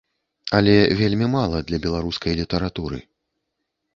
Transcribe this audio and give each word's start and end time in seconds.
Але 0.59 0.73
вельмі 1.01 1.27
мала 1.35 1.57
для 1.67 1.79
беларускай 1.85 2.37
літаратуры. 2.41 2.97